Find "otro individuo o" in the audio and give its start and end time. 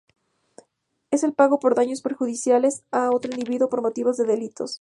3.11-3.69